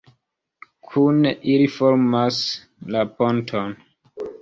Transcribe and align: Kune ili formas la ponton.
Kune 0.91 1.35
ili 1.57 1.69
formas 1.75 2.43
la 2.97 3.07
ponton. 3.23 3.81